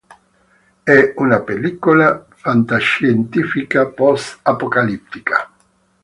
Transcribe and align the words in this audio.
È 0.81 1.13
una 1.17 1.41
pellicola 1.41 2.25
fantascientifica 2.29 3.85
post 3.85 4.39
apocalittica. 4.41 5.51